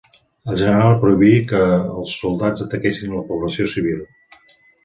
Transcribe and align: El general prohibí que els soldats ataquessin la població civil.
El 0.51 0.55
general 0.61 0.95
prohibí 1.03 1.33
que 1.51 1.59
els 1.97 2.15
soldats 2.23 2.65
ataquessin 2.69 3.15
la 3.19 3.23
població 3.31 3.73
civil. 3.75 4.05